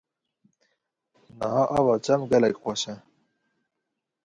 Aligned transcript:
Niha 1.37 1.63
ava 1.77 1.95
çem 2.05 2.21
gelek 2.31 2.55
xweş 2.61 2.83
e. 2.93 2.95